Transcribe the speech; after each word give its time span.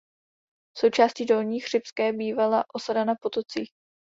Součástí 0.77 1.25
Dolní 1.25 1.59
Chřibské 1.59 2.13
bývala 2.13 2.65
osada 2.75 3.03
Na 3.05 3.15
Potocích. 3.21 3.69